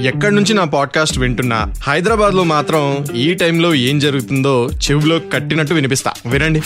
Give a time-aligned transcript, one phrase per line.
[0.00, 1.72] ఎక్కడి నుంచి నా పాడ్కాస్ట్ వింటున్నా?
[1.82, 6.12] హైదరాబాద్లో మాత్రం ఈ టైంలో ఏం జరుగుతుందో చెవిలో కట్టినట్టు వినిపిస్తా.
[6.26, 6.62] వినండి.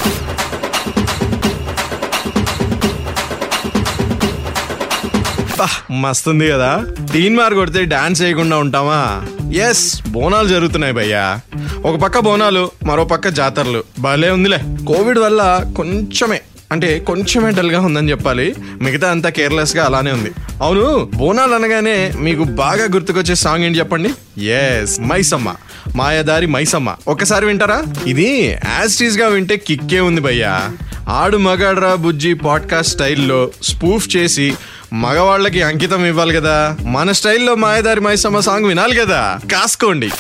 [5.53, 6.85] అబ్బా, మస్తుంది కదా.
[7.13, 9.27] తీన్ మార్ కొడితే డాన్స్ చేయకుండా ఉంటామా?
[9.53, 11.41] ఎస్ బోనాలు జరుగుతున్నాయి భయ్యా.
[11.85, 13.85] ఒక పక్క బోనాలు మరో పక్క జాతరలు.
[13.99, 14.59] భలే ఉందిలే.
[14.87, 16.41] కోవిడ్ వల్ల కొంచెమే.
[16.73, 18.55] అంటే కొంచెమే డల్గా ఉందని చెప్పాలి.
[18.83, 20.31] మిగతా అంతా కేర్లెస్గా అలానే ఉంది.
[20.63, 24.43] అవును బోనాలు అనగానే మీకు బాగా గుర్తుకొచ్చే సాంగ్ ఏంటి చెప్పండి?
[24.45, 25.55] ఎస్ మైసమ్మ.
[25.97, 26.95] మాయదారి మైసమ్మ.
[27.09, 27.83] ఒక్కసారి వింటారా?
[28.07, 30.71] ఇది యాజ్గా వింటే కిక్కే ఉంది భయ్యా.
[31.09, 34.55] ఆడు మగాడ్రా బుజ్జి పాడ్కాస్ట్ స్టైల్లో స్పూఫ్ చేసి
[34.93, 36.77] మగవాళ్ళకి అంకితం ఇవ్వాలి కదా.
[36.83, 39.39] మన స్టైల్లో మాయదారి మైసమ్మ సాంగ్ వినాలి కదా.
[39.53, 40.11] కాసుకోండి.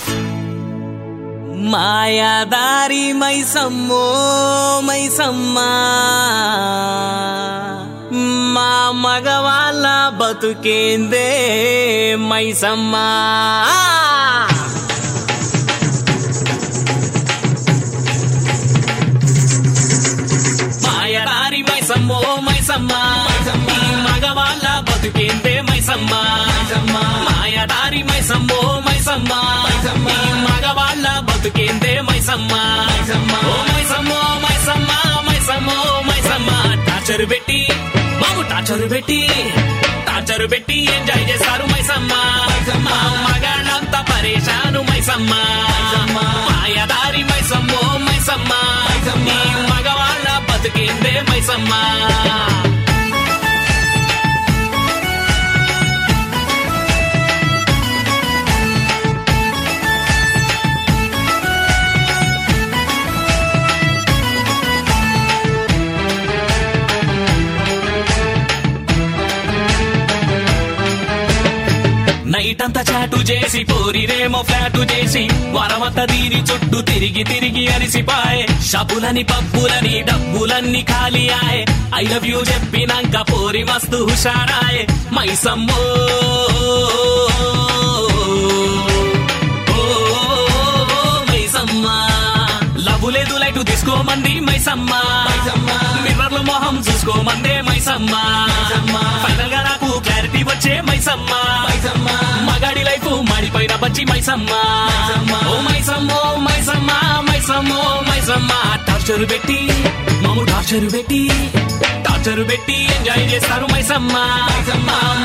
[1.73, 4.03] మాయాదారి మైసమ్మో
[4.89, 5.69] మైసమ్మా
[8.55, 8.71] మా
[9.05, 9.87] మగవాళ్ళ
[10.21, 11.29] బతుకేందే
[12.31, 13.07] మైసమ్మా
[20.87, 23.03] మాయదారి మైసమ్మో మైసమ్మా
[23.77, 25.55] ఈ మగవాళ్ళ బతుకేందే
[25.87, 26.23] మైసమ్మా.
[27.27, 29.41] మాయదారి మైసమ్మో మైసమ్మా.
[30.47, 32.63] మగవాళ్ళ బతుకేందే మైసమ్మా.
[33.49, 34.99] ఓ మైసమ్మో మైసమ్మా
[35.29, 36.85] మైసమ్మో మైసమ్మా.
[36.89, 37.69] టార్చర్ పెట్టి
[38.21, 39.29] బాబు టార్చరు పెట్టి
[40.07, 42.49] టార్చరు పెట్టి ఎంజాయ్ చేస్తారు మైసమ్మా.
[42.79, 45.41] మా మగాళ్ళంతా పరేషాను మైసమ్మా.
[46.51, 48.61] మాయదారి మైసమ్మో మైసమ్మా.
[49.75, 51.83] మగవాళ్ళ బతుకేందే మైసమ్మా.
[72.67, 75.23] నైట్ చాటు చేసి పోరిరేమో ఫ్లాటు చేసి
[75.53, 78.47] వరవత దీని చుట్టూ తిరిగి తిరిగి అరిసిపాయే.
[78.71, 81.63] షబులని పబ్బులని డబ్బులన్నీ ఖాళీ ఆయే.
[81.95, 84.83] ఐ లవ్ యూ చెప్పినాక పోరి మస్తు హుషారాయే.
[85.15, 85.81] మైసమ్మో
[89.77, 89.85] ఓ,
[91.31, 91.97] మైసమ్మా
[92.79, 95.01] లవ్ లేదు లైట్ తీసుకోమంది మైసమ్మా
[96.27, 98.15] మిర్రర్లో మొహం చూసుకోమందే మైసమ్మ.
[99.25, 101.33] ఫైనల్గా నాకు క్లారిటీ వచ్చే మైసమ్మ.
[102.49, 104.53] మగాడి లైఫ్ మాడిపోయిన బచ్చి మైసమ్మ.
[105.51, 106.11] ఓ మైసమ్మ
[106.47, 106.91] మైసమ్మ
[107.29, 107.73] మైసమ్మ
[108.09, 108.51] మైసమ్మ.
[108.89, 109.59] టార్చర్ పెట్టి
[110.25, 111.23] మాము టార్చర్ పెట్టి
[112.07, 114.17] టార్చర్ పెట్టి ఎంజాయ్ చేస్తారు మైసమ్మ.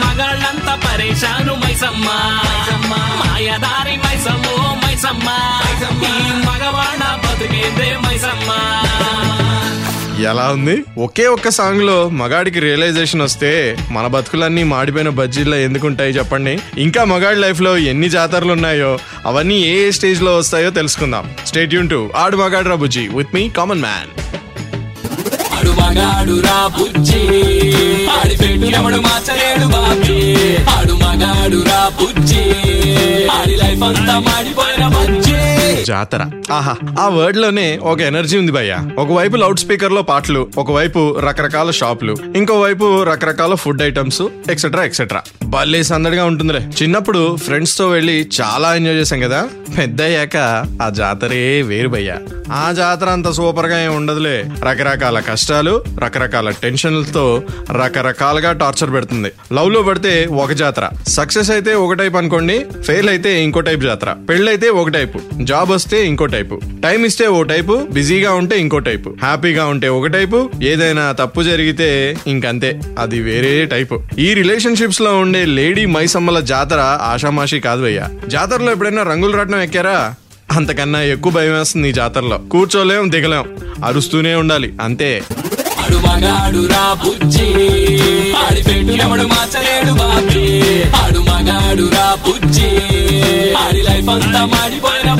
[0.03, 2.07] మగాళ్ళంతా పరేషాను మైసమ్మ.
[3.21, 4.47] మాయదారి మైసమ్మ
[4.85, 5.27] మైసమ్మ.
[6.11, 6.15] ఈ
[6.47, 8.51] మగవాడ బతుకేందే మైసమ్మ.
[10.23, 10.83] ఎలా ఉంది?
[10.97, 16.59] ఒకే ఒక్క సాంగ్లో మగాడికి రియలైజేషన్ వస్తే మన బతుకులన్నీ మాడిపోయిన బజ్జీల్లో ఎందుకుంటాయి చెప్పండి?
[16.77, 21.31] ఇంకా మగాడి లైఫ్లో ఎన్ని జాతరలు ఉన్నాయో అవన్నీ ఏ స్టేజ్లో వస్తాయో తెలుసుకుందాం.
[21.45, 24.31] State Yoon to Aadu Magadu Rabujji with me common man
[25.81, 27.19] మగాడు రా బుజ్జి.
[28.07, 30.35] ఆడి పెట్టినప్పుడు మార్చలేడు బాబీ.
[30.55, 32.43] ఆడు మగాడు రా బుజ్జి.
[33.27, 35.31] ఆడి లైఫ్ అంతా మాడిపోయిన బుజ్జి.
[35.83, 36.25] జాతర.
[36.51, 38.77] ఆహా ఆ వర్డ్లోనే ఒక ఎనర్జీ ఉంది భయ్య.
[38.97, 46.25] ఒకవైపు లౌడ్ స్పీకర్లో పాటలు ఒకవైపు రకరకాల షాపులు ఇంకోవైపు రకరకాల ఫుడ్ ఐటమ్స్ ఎక్సెట్రా ఎక్సెట్రా భలే సందడిగా
[46.25, 46.59] ఉంటుందిలే.
[46.83, 49.47] చిన్నప్పుడు ఫ్రెండ్స్తో వెళ్ళి చాలా ఎంజాయ్ చేశాం కదా.
[49.77, 52.17] పెద్ద అయ్యాక ఆ జాతరే వేరు భయ్యా.
[52.51, 54.45] ఆ జాతర అంత సూపర్గా ఏం ఉండదులే.
[54.69, 59.31] రకరకాల కష్టాలు రకరకాల టెన్షన్లతో రకరకాలుగా టార్చర్ పెడుతుంది.
[59.53, 60.89] లవ్లో పడితే ఒక జాతర.
[61.07, 64.15] సక్సెస్ అయితే ఒక టైప్ అనుకోండి ఫెయిల్ అయితే ఇంకో టైప్ జాతర.
[64.29, 66.61] పెళ్ళైతే ఒక టైపు జాబ్ వస్తే ఇంకో టైపు.
[66.83, 69.15] టైం ఇస్తే ఓ టైపు బిజీగా ఉంటే ఇంకో టైపు.
[69.21, 72.81] హ్యాపీగా ఉంటే ఒక టైపు ఏదైనా తప్పు జరిగితే ఇంకంతే.
[72.99, 74.01] అది వేరే టైపు.
[74.19, 78.09] ఈ రిలేషన్షిప్స్లో ఉండే లేడీ మైసమ్మల జాతర ఆషామాషి కాదు అయ్యా.
[78.27, 80.13] జాతరలో ఎప్పుడైనా రంగులు రాట్నం ఎక్కారా?
[80.51, 82.37] అంతకన్నా ఎక్కువ భయం వేస్తుంది ఈ జాతరలో.
[82.37, 83.45] కూర్చోలేం దిగలేం.
[83.85, 85.23] అరుస్తూనే ఉండాలి అంతే.
[92.27, 92.65] బుజ్జి.
[93.53, 95.13] ఆడి లైఫ్ అంతా మాడిపోయిన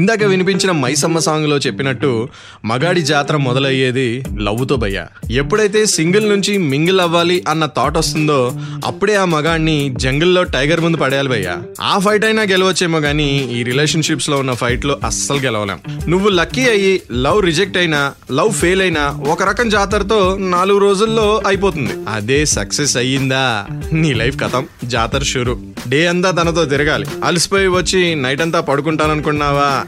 [0.00, 2.28] ఇందాక వినిపించిన మైసమ్మ సాంగ్లో చెప్పినట్టు
[2.64, 5.06] మగాడి జాతర మొదలయ్యేది లవ్వుతో భయ్య.
[5.30, 8.52] ఎప్పుడైతే సింగిల్ నుంచి మింగిల్ అవ్వాలి అన్న థాట్ వస్తుందో
[8.86, 11.56] అప్పుడే ఆ మగాడిని జంగిల్లో టైగర్ ముందు పడేయాలి భయ్య.
[11.82, 15.78] ఆ ఫైట్ అయినా గెలవచ్చేమో కానీ ఈ రిలేషన్షిప్స్లో ఉన్న ఫైట్లో అస్సలు గెలవలేం.
[16.08, 21.92] నువ్వు లక్కీ అయ్యి లవ్ రిజెక్ట్ అయినా లవ్ ఫెయిల్ అయినా ఒక రకం జాతరతో నాలుగు రోజుల్లో అయిపోతుంది.
[22.08, 23.66] అదే సక్సెస్ అయ్యిందా?
[23.92, 25.60] నీ లైఫ్ కథం జాతర షురు.
[25.88, 27.06] డే అంతా తనతో తిరగాలి.
[27.24, 29.84] అలసిపోయి వచ్చి నైట్ అంతా పడుకుంటాననుకున్నావా?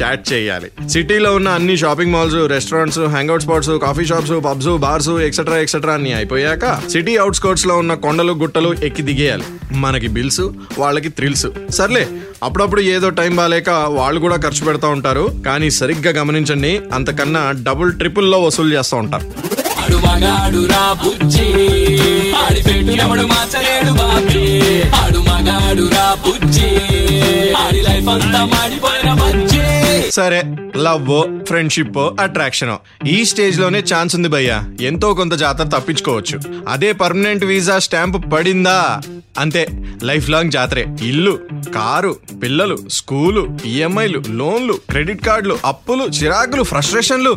[0.00, 0.68] చాట్ చేయాలి.
[0.92, 6.12] సిటీలో ఉన్న అన్ని shopping malls restaurants hangout spots coffee shops pubs bars etcetera etcetera అన్ని
[6.12, 9.46] అయిపోయాక సిటీ అవుట్స్కర్ట్స్లో ఉన్న కొండలు గుట్టలు ఎక్కి దిగేయాలి.
[9.84, 10.44] మనకి బిల్స్
[10.78, 12.06] వాళ్ళకి థ్రిల్స్ సర్లే
[12.42, 15.26] అప్పుడప్పుడు ఏదో టైం బాగాలేక వాళ్ళు కూడా ఖర్చు పెడతా ఉంటారు.
[15.46, 19.26] కానీ సరిగ్గా గమనించండి అంతకన్నా డబుల్ ట్రిపుల్లో వసూలు చేస్తూ ఉంటారు.
[19.88, 21.46] వాడు మగాడు రా బుజ్జి.
[22.32, 24.44] ఆడి పెట్టు ఎవడు మార్చలేడు బాబీ.
[24.82, 26.70] ఆడు మగాడు రా బుజ్జి.
[27.52, 30.10] ఆడి లైఫ్ అంతా మాడిపోయిన బజ్జి.
[30.10, 30.42] సరే
[30.76, 33.06] లవ్ ఫ్రెండ్షిప్ అట్రాక్షన్.
[33.06, 34.64] ఈ స్టేజ్లోనే ఛాన్స్ ఉంది భయ్యా.
[34.80, 36.38] ఎంతో కొంత జాతర తప్పించుకోవచ్చు.
[36.68, 39.00] అదే పర్మనెంట్ వీసా స్టాంప్ పడిందా?
[39.38, 39.68] అంతే
[40.02, 40.86] లైఫ్ లాంగ్ జాతరే.
[41.02, 41.38] ఇల్లు
[41.74, 47.34] కారు పిల్లలు స్కూలు ఈఎంఐలు లోన్లు క్రెడిట్ కార్డులు అప్పులు చిరాకులు ఫ్రస్ట్రేషన్లు.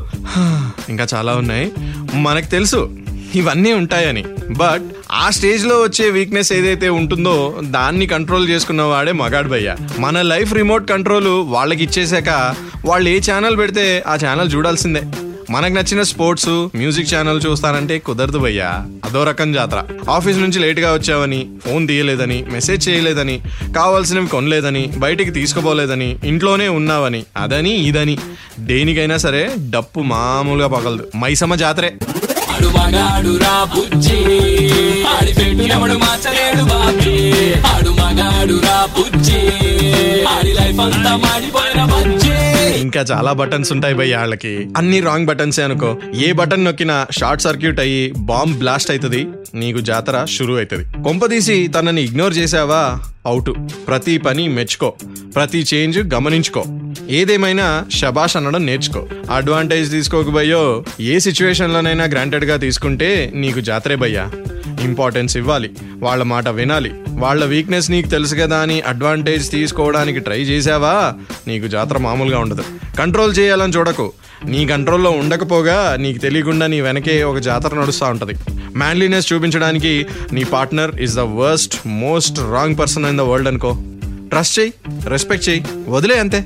[0.89, 1.71] ఇంకా చాలా ఉన్నాయి.
[2.13, 2.97] మనకు తెలుసు.
[3.35, 4.23] ఇవన్నీ ఉంటాయని.
[4.51, 4.81] బట్
[5.11, 9.75] ఆ స్టేజ్లో వచ్చే వీక్నెస్ ఏదైతే ఉంటుందో దాన్ని కంట్రోల్ చేసుకున్న వాడే మగాడు భయ్య.
[9.99, 12.55] మన లైఫ్ రిమోట్ కంట్రోల్ వాళ్ళకి ఇచ్చేసాక
[12.85, 15.03] వాళ్ళు ఏ ఛానల్ పెడితే ఆ ఛానల్ చూడాల్సిందే.
[15.49, 18.85] మనకు నచ్చిన స్పోర్ట్స్ మ్యూజిక్ ఛానల్ చూస్తానంటే కుదరదు భయ్యా.
[19.05, 19.83] అదో రకం జాతర.
[20.09, 23.41] ఆఫీస్ నుంచి లేట్గా వచ్చావని ఫోన్ తీయలేదని మెసేజ్ చేయలేదని
[23.75, 28.17] కావాల్సినవి కొనలేదని బయటికి తీసుకుపోలేదని ఇంట్లోనే ఉన్నావని అదని ఇదని.
[28.59, 31.07] దేనికైనా సరే డప్పు మామూలుగా పగలదు.
[31.17, 31.95] మైసమ్మ జాతరే.
[32.61, 34.17] వాడు మగాడు రా బుజ్జి.
[35.03, 37.15] ఆడి పెట్టు ఎవడు మార్చలేడు బాబీ.
[37.53, 39.39] ఆడు మగాడు రా బుజ్జి.
[40.23, 42.79] ఆడి లైఫ్ అంతా మాడిపోయిన బజ్జి.
[42.81, 44.67] ఇంకా చాలా బటన్స్ ఉంటాయి భయ్య వాళ్ళకి.
[44.77, 45.97] అన్ని రాంగ్ బటన్స్ అనుకో.
[46.15, 52.03] ఏ బటన్ నొక్కినా షార్ట్ సర్క్యూట్ అయ్యి బాంబ్ బ్లాస్ట్ అవుతుంది నీకు జాతర షురూ అవుతుంది కొంపదీసి తనని
[52.03, 52.99] ఇగ్నోర్ చేసావా?
[53.25, 53.51] అవుట్
[53.87, 54.93] ప్రతి పని మెచ్చుకో.
[55.35, 56.63] ప్రతి చేంజ్ గమనించుకో.
[57.09, 59.07] ఏదేమైనా షబాష్ అనడం నేర్చుకో.
[59.31, 60.83] అడ్వాంటేజ్ తీసుకోకపోయో భయ్యో.
[60.99, 64.31] ఏ సిచ్యువేషన్లోనైనా గ్రాంటెడ్గా గ్రాంటెడ్గా తీసుకుంటే నీకు జాతరే భయ్యా.
[64.81, 65.71] ఇంపార్టెన్స్ ఇవ్వాలి.
[65.99, 66.91] వాళ్ళ మాట వినాలి.
[67.09, 71.13] వాళ్ళ వీక్నెస్ నీకు తెలుసు కదా అని అడ్వాంటేజ్ తీసుకోవడానికి ట్రై చేసావా
[71.47, 72.63] నీకు జాతర మామూలుగా ఉండదు.
[72.99, 74.13] కంట్రోల్ చేయాలని చూడకు.
[74.45, 78.33] నీ కంట్రోల్లో ఉండకపోగా నీకు తెలియకుండా నీ వెనకే ఒక జాతర నడుస్తూ ఉంటుంది.
[78.77, 83.77] మ్యాన్లీనెస్ చూపించడానికి నీ partner is the worst most wrong person in the world అనుకో.
[84.29, 84.73] ట్రస్ట్ చేయి.
[85.07, 85.63] రెస్పెక్ట్ చేయి.
[85.87, 86.45] వదిలే అంతే.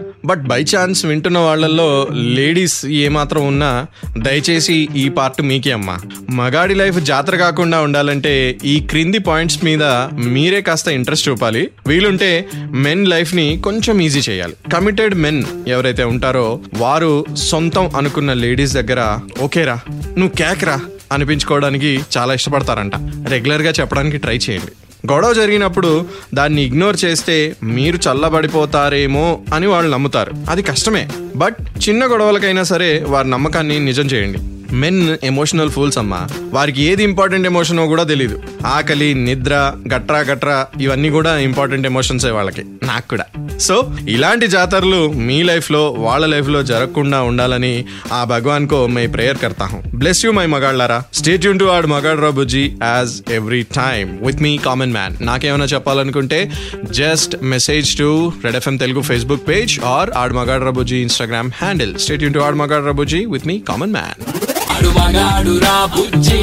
[0.25, 3.87] బట్ బై ఛాన్స్ వింటున్న వాళ్ళల్లో లేడీస్ ఏమాత్రం ఉన్నా
[4.17, 5.97] దయచేసి ఈ పార్ట్ మీకే అమ్మా.
[6.29, 9.83] మగాడి లైఫ్ జాతర కాకుండా ఉండాలంటే ఈ క్రింది పాయింట్స్ మీద
[10.13, 11.69] మీరే కాస్త ఇంట్రెస్ట్ చూపాలి.
[11.87, 14.53] వీలుంటే మెన్ లైఫ్ని కొంచెం ఈజీ చేయాలి.
[14.73, 19.79] కమిటెడ్ మెన్ ఎవరైతే ఉంటారో వారు సొంతం అనుకున్న లేడీస్ దగ్గర ఓకేరా
[20.17, 20.79] నువ్వు కేక్రా
[21.11, 22.95] అనిపించుకోవడానికి చాలా ఇష్టపడతారంట.
[23.29, 24.71] రెగ్యులర్గా చెప్పడానికి ట్రై చేయండి.
[25.11, 30.33] గొడవ జరిగినప్పుడు దాన్ని ఇగ్నోర్ చేస్తే మీరు చల్లబడిపోతారేమో అని వాళ్ళు నమ్ముతారు.
[30.49, 31.07] అది కష్టమే.
[31.35, 31.55] బట్
[31.89, 34.39] చిన్న గొడవలకైనా సరే వారి నమ్మకాన్ని నిజం చేయండి.
[34.73, 36.27] మెన్ ఎమోషనల్ ఫూల్స్ అమ్మా.
[36.53, 42.63] వారికి ఏది ఇంపార్టెంట్ ఎమోషనో కూడా తెలియదు ఆకలి నిద్ర గట్రా గట్రా ఇవన్నీ కూడా ఇంపార్టెంట్ ఎమోషన్సే వాళ్ళకి.
[42.83, 43.25] నాకు కూడా.
[43.57, 49.69] సో ఇలాంటి జాతరలు మీ లైఫ్లో వాళ్ళ లైఫ్లో జరగకుండా ఉండాలని ఆ భగవాన్ కో మై ప్రేయర్ కర్తా
[49.93, 51.03] bless you my మగాళ్ళారా.
[51.45, 56.51] Stay tuned to Aadu Magadu Rabujji as every time with me common man నాకేమైనా చెప్పాలనుకుంటే
[56.91, 62.33] just message to red FM Telugu Facebook page or Aadu Magadu Rabujji Instagram handle stay tuned
[62.33, 64.40] to Aadu Magadu Rabujji with me common man
[64.81, 66.37] వాడు మగాడు రా బుజ్జి.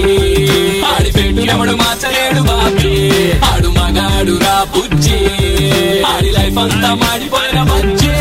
[0.84, 2.92] ఆడి పెట్టు ఎవడు మార్చలేడు బాబీ.
[3.40, 5.18] ఆడు మగాడు రా బుజ్జి.
[6.02, 8.14] ఆడి లైఫ్ అంతా మాడిపోయిన బజ్జి.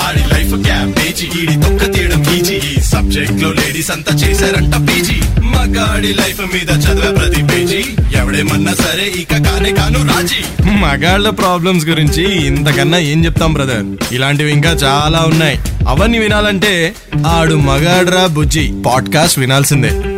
[0.00, 2.80] ఆడి లైఫ్ క్యాంపేజీ ఈడి తొక్క తీయడం ఈజీ.
[2.80, 5.41] సబ్జెక్ట్లో లేడీస్ లేడీస్ అంతా చేశారంట పీజీ.
[5.62, 7.84] మగాడి లైఫ్ మీద చదివే ప్రతి పేజీ.
[8.18, 10.70] ఎవడేమన్నా సరే ఇక కానే కాను రాజీ.
[10.70, 14.14] మగాళ్ళ ప్రాబ్లమ్స్ గురించి ఇంతకన్నా ఏం చెప్తాం బ్రదర్?
[14.14, 15.58] ఇలాంటివి ఇంకా చాలా ఉన్నాయి.
[15.88, 16.94] అవన్నీ వినాలంటే
[17.26, 18.72] ఆడు మగాడ్రా బుజ్జి.
[18.86, 20.11] పాడ్కాస్ట్ వినాల్సిందే.